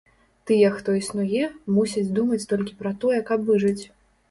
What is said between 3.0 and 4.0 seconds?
тое, каб выжыць.